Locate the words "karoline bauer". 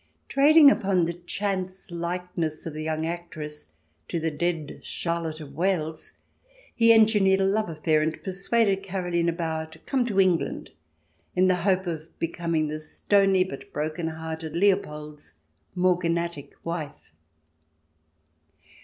8.81-9.67